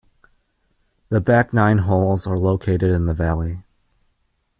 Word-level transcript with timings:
The 1.09 1.21
back 1.21 1.53
nine 1.53 1.77
holes 1.77 2.25
are 2.25 2.35
located 2.39 2.89
in 2.89 3.05
the 3.05 3.13
valley. 3.13 3.61